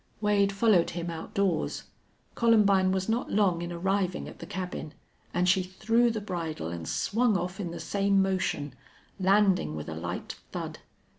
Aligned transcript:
Wade 0.19 0.51
followed 0.51 0.89
him 0.89 1.11
outdoors. 1.11 1.83
Columbine 2.33 2.91
was 2.91 3.07
not 3.07 3.29
long 3.31 3.61
in 3.61 3.71
arriving 3.71 4.27
at 4.27 4.39
the 4.39 4.47
cabin, 4.47 4.95
and 5.31 5.47
she 5.47 5.61
threw 5.61 6.09
the 6.09 6.19
bridle 6.19 6.69
and 6.69 6.87
swung 6.87 7.37
off 7.37 7.59
in 7.59 7.69
the 7.69 7.79
same 7.79 8.19
motion, 8.19 8.73
landing 9.19 9.75
with 9.75 9.87
a 9.87 9.93
light 9.93 10.37
thud. 10.51 10.79